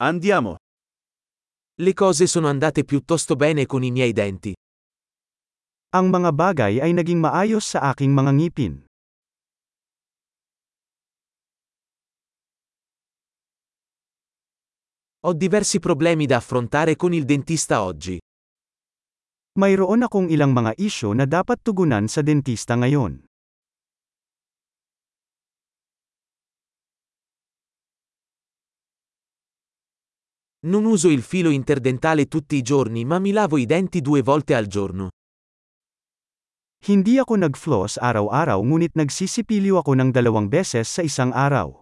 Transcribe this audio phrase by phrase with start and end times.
[0.00, 0.56] Andiamo.
[1.76, 4.56] Le cose sono andate piuttosto bene con i miei denti.
[5.92, 8.74] Ang mga bagay ay naging maayos sa aking mga ngipin.
[15.20, 18.16] Ho diversi problemi da affrontare con il dentista oggi.
[19.60, 23.29] Mayroon akong ilang mga isyo na dapat tugunan sa dentista ngayon.
[30.62, 34.54] Non uso il filo interdentale tutti i giorni ma mi lavo i denti due volte
[34.54, 35.08] al giorno.
[36.84, 41.80] Hindi ako nag-floss araw-araw ngunit nagsisipilyo ako ng dalawang beses sa isang araw.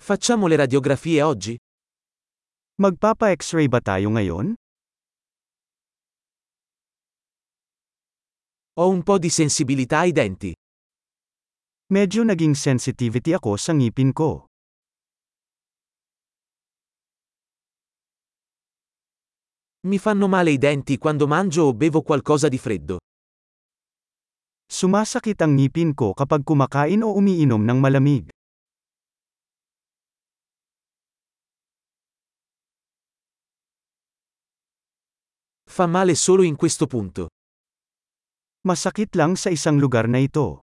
[0.00, 1.56] Facciamo le radiografie oggi?
[2.80, 4.56] Magpapa-x-ray ba tayo ngayon?
[8.80, 10.52] Ho un po' di sensibilità ai denti.
[11.92, 14.48] Medyo naging sensitivity ako sa ngipin ko.
[19.84, 22.96] Mi fanno male i denti quando mangio o bevo qualcosa di freddo.
[24.64, 28.32] Sumasakit ang ngipin ko kapag kumakain o umiinom ng malamig.
[35.68, 37.28] Fa male solo in questo punto.
[38.64, 40.63] Masakit lang sa isang lugar na ito.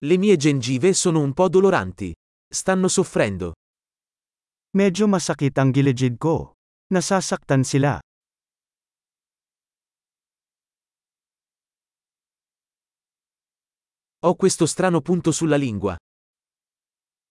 [0.00, 2.14] Le mie gengive sono un po' doloranti.
[2.46, 3.52] Stanno soffrendo.
[4.78, 6.54] Medyo masakit ang gilid ko.
[6.94, 7.98] Nasasaktan sila.
[14.22, 15.98] Ho questo strano punto sulla lingua.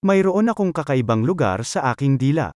[0.03, 2.51] Mayroon akong kakaibang lugar sa aking dila.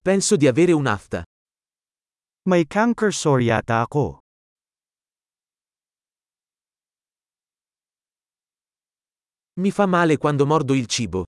[0.00, 1.20] Penso di avere un'afta.
[2.48, 4.24] May canker sore yata ako.
[9.58, 11.26] Mi fa male quando mordo il cibo.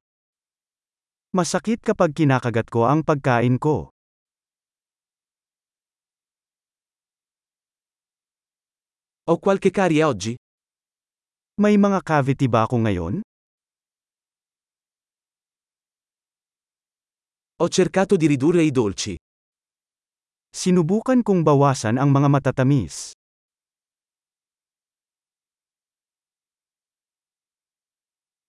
[1.34, 3.90] Masakit kapag kinakagat ko ang pagkain ko.
[9.26, 10.38] Ho qualche carie oggi?
[11.58, 13.14] May mga cavity ba ako ngayon?
[17.58, 19.14] Ho cercato di ridurre i dolci.
[20.50, 23.14] Sinubukan kong bawasan ang mga matatamis.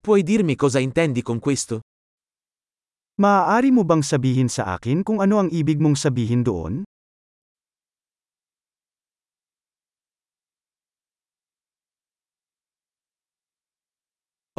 [0.03, 1.79] Puoi dirmi cosa intendi con questo?
[3.23, 6.83] Maaari mo bang sabihin sa akin kung ano ang ibig mong sabihin doon?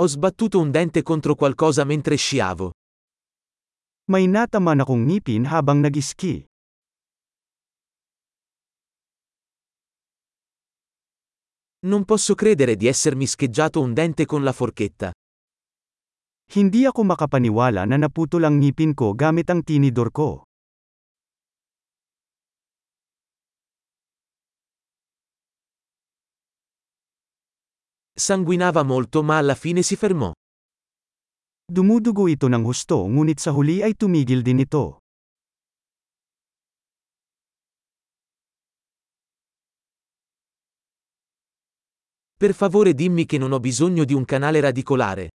[0.00, 2.72] Ho sbattuto un dente contro qualcosa mentre sciavo.
[4.09, 6.49] May nataman akong ngipin habang nag-ski.
[11.84, 15.12] Non posso credere di essermi scheggiato un dente con la forchetta.
[16.54, 20.47] Hindi ako makapaniwala na naputol ang ngipin ko gamit ang tinidor ko.
[28.14, 30.31] Sanguinava molto ma alla fine si fermò.
[31.66, 35.03] Dumudugo ito ng husto ngunit sa huli ay tumigil din ito.
[42.38, 45.34] Per favore dimmi che non ho bisogno di un canale radicolare.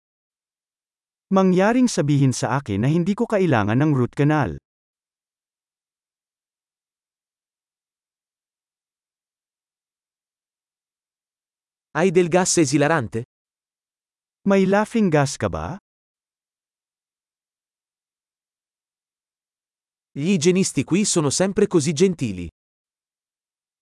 [1.30, 4.58] Mangyaring sabihin sa akin na hindi ko kailangan ng root canal.
[11.94, 13.30] Hai del gas esilarante?
[14.50, 15.78] May laughing gas ka ba?
[20.18, 22.50] Gli igienisti qui sono sempre così gentili.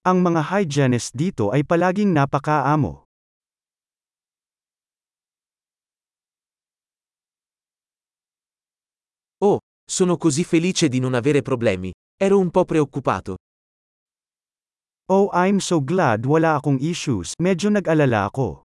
[0.03, 3.06] Ang mga hygienist dito ay palaging napakaamo.
[9.89, 11.91] Sono così felice di non avere problemi.
[12.19, 13.35] Ero un po' preoccupato.
[15.09, 17.31] Oh, I'm so glad wala akong issues.
[17.39, 18.67] Medyo nag-alala ako.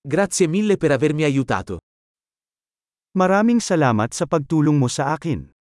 [0.00, 1.76] Grazie mille per avermi aiutato.
[3.12, 5.51] Maraming salamat sa pagtulong mo sa akin.